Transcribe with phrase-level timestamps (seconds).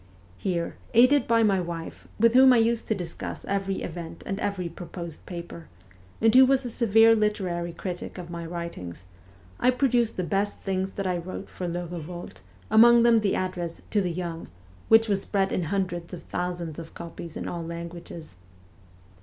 [0.39, 4.67] Here, aided by my wife, with whom I used to discuss every event and every
[4.67, 5.67] proposed paper,
[6.19, 9.05] and who was a severe literary critic of my writings,
[9.59, 12.41] I produced the best things that I wrote for' Le Eevolte,'
[12.71, 14.47] among them the address' To the Young/
[14.87, 18.37] which was spread in hundreds of thousands of copies in all languages.